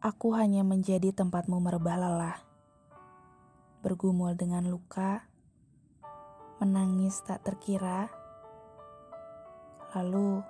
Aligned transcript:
Aku 0.00 0.32
hanya 0.32 0.64
menjadi 0.64 1.12
tempatmu 1.12 1.60
merebah 1.60 2.00
lelah, 2.00 2.40
bergumul 3.84 4.32
dengan 4.32 4.64
luka, 4.64 5.28
menangis 6.56 7.20
tak 7.20 7.44
terkira. 7.44 8.08
Lalu, 9.92 10.40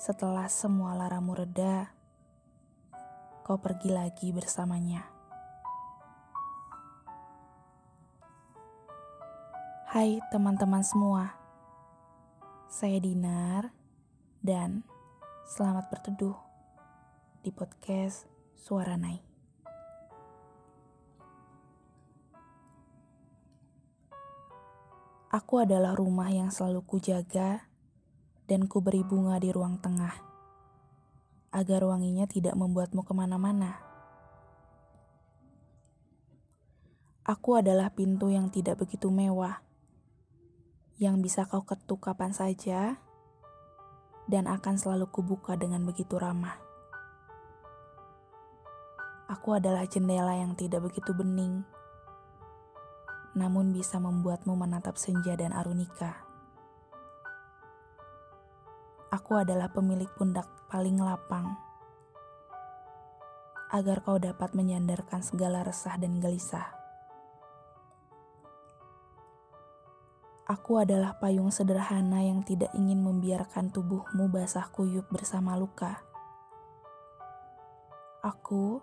setelah 0.00 0.48
semua 0.48 0.96
laramu 0.96 1.36
reda, 1.36 1.92
kau 3.44 3.60
pergi 3.60 3.92
lagi 3.92 4.32
bersamanya. 4.32 5.04
Hai 9.92 10.16
teman-teman 10.32 10.80
semua, 10.80 11.36
saya 12.72 12.96
Dinar 13.04 13.68
dan 14.40 14.80
selamat 15.44 15.92
berteduh 15.92 16.49
di 17.40 17.48
podcast 17.48 18.28
Suara 18.52 19.00
Nai. 19.00 19.16
Aku 25.32 25.64
adalah 25.64 25.96
rumah 25.96 26.28
yang 26.28 26.52
selalu 26.52 26.84
kujaga 26.84 27.64
dan 28.44 28.68
ku 28.68 28.84
beri 28.84 29.00
bunga 29.00 29.40
di 29.40 29.48
ruang 29.56 29.80
tengah, 29.80 30.12
agar 31.56 31.80
wanginya 31.88 32.28
tidak 32.28 32.52
membuatmu 32.60 33.08
ke 33.08 33.12
mana-mana. 33.16 33.80
Aku 37.24 37.56
adalah 37.56 37.88
pintu 37.96 38.28
yang 38.28 38.52
tidak 38.52 38.84
begitu 38.84 39.08
mewah, 39.08 39.64
yang 41.00 41.24
bisa 41.24 41.48
kau 41.48 41.64
ketuk 41.64 42.04
kapan 42.04 42.36
saja, 42.36 43.00
dan 44.28 44.44
akan 44.44 44.76
selalu 44.76 45.08
kubuka 45.08 45.56
dengan 45.56 45.88
begitu 45.88 46.20
ramah. 46.20 46.69
Aku 49.30 49.54
adalah 49.54 49.86
jendela 49.86 50.34
yang 50.34 50.58
tidak 50.58 50.90
begitu 50.90 51.14
bening, 51.14 51.62
namun 53.38 53.70
bisa 53.70 54.02
membuatmu 54.02 54.58
menatap 54.58 54.98
senja 54.98 55.38
dan 55.38 55.54
arunika. 55.54 56.26
Aku 59.14 59.38
adalah 59.38 59.70
pemilik 59.70 60.10
pundak 60.18 60.50
paling 60.66 60.98
lapang, 60.98 61.54
agar 63.70 64.02
kau 64.02 64.18
dapat 64.18 64.50
menyandarkan 64.50 65.22
segala 65.22 65.62
resah 65.62 65.94
dan 65.94 66.18
gelisah. 66.18 66.66
Aku 70.50 70.82
adalah 70.82 71.14
payung 71.22 71.54
sederhana 71.54 72.26
yang 72.26 72.42
tidak 72.42 72.74
ingin 72.74 72.98
membiarkan 72.98 73.70
tubuhmu 73.70 74.26
basah 74.26 74.66
kuyup 74.74 75.06
bersama 75.06 75.54
luka. 75.54 76.02
Aku 78.26 78.82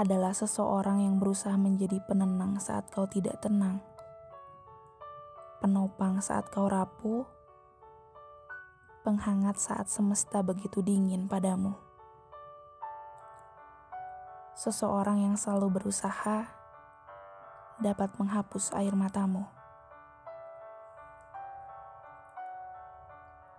adalah 0.00 0.32
seseorang 0.32 1.04
yang 1.04 1.20
berusaha 1.20 1.52
menjadi 1.60 2.00
penenang 2.08 2.56
saat 2.56 2.88
kau 2.88 3.04
tidak 3.04 3.36
tenang, 3.44 3.84
penopang 5.60 6.24
saat 6.24 6.48
kau 6.48 6.72
rapuh, 6.72 7.28
penghangat 9.04 9.60
saat 9.60 9.92
semesta 9.92 10.40
begitu 10.40 10.80
dingin 10.80 11.28
padamu. 11.28 11.76
Seseorang 14.56 15.20
yang 15.20 15.36
selalu 15.36 15.68
berusaha 15.68 16.48
dapat 17.76 18.08
menghapus 18.16 18.72
air 18.80 18.96
matamu. 18.96 19.44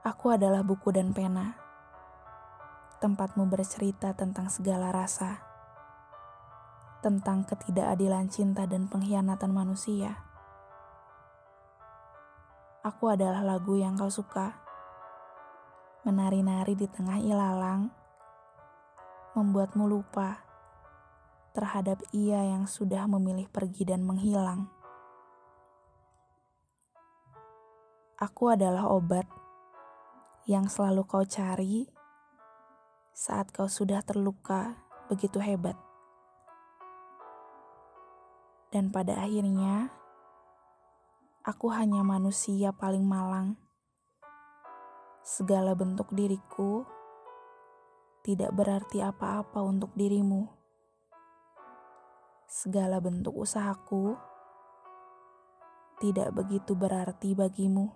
Aku 0.01 0.33
adalah 0.33 0.65
buku 0.65 0.89
dan 0.89 1.13
pena, 1.13 1.53
tempatmu 2.97 3.45
bercerita 3.45 4.17
tentang 4.17 4.49
segala 4.49 4.89
rasa 4.89 5.50
tentang 7.01 7.43
ketidakadilan 7.49 8.29
cinta 8.29 8.69
dan 8.69 8.85
pengkhianatan 8.85 9.49
manusia. 9.49 10.21
Aku 12.81 13.09
adalah 13.09 13.41
lagu 13.41 13.77
yang 13.77 13.97
kau 13.97 14.09
suka. 14.09 14.57
Menari-nari 16.01 16.73
di 16.73 16.89
tengah 16.89 17.21
ilalang, 17.21 17.93
membuatmu 19.37 19.85
lupa 19.85 20.41
terhadap 21.53 22.01
ia 22.09 22.41
yang 22.41 22.65
sudah 22.65 23.05
memilih 23.05 23.45
pergi 23.53 23.85
dan 23.85 24.01
menghilang. 24.01 24.65
Aku 28.17 28.53
adalah 28.53 28.89
obat 28.89 29.25
yang 30.49 30.65
selalu 30.69 31.05
kau 31.05 31.25
cari 31.25 31.85
saat 33.13 33.53
kau 33.53 33.69
sudah 33.69 34.01
terluka 34.01 34.77
begitu 35.05 35.37
hebat. 35.37 35.90
Dan 38.71 38.87
pada 38.87 39.19
akhirnya, 39.19 39.91
aku 41.43 41.75
hanya 41.75 42.07
manusia 42.07 42.71
paling 42.71 43.03
malang. 43.03 43.59
Segala 45.27 45.75
bentuk 45.75 46.07
diriku 46.15 46.87
tidak 48.23 48.55
berarti 48.55 49.03
apa-apa 49.03 49.59
untuk 49.59 49.91
dirimu. 49.99 50.47
Segala 52.47 53.03
bentuk 53.03 53.35
usahaku 53.43 54.15
tidak 55.99 56.31
begitu 56.31 56.71
berarti 56.71 57.35
bagimu. 57.35 57.91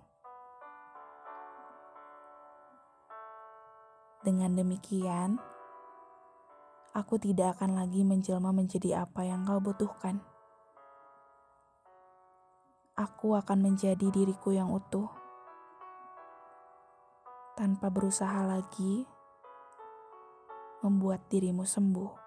Dengan 4.20 4.52
demikian, 4.52 5.40
aku 6.92 7.16
tidak 7.16 7.56
akan 7.56 7.80
lagi 7.80 8.04
menjelma 8.04 8.52
menjadi 8.52 9.08
apa 9.08 9.24
yang 9.24 9.48
kau 9.48 9.56
butuhkan 9.56 10.35
aku 12.96 13.36
akan 13.36 13.60
menjadi 13.60 14.08
diriku 14.08 14.56
yang 14.56 14.72
utuh 14.72 15.12
tanpa 17.52 17.92
berusaha 17.92 18.40
lagi 18.40 19.04
membuat 20.80 21.28
dirimu 21.28 21.68
sembuh. 21.68 22.25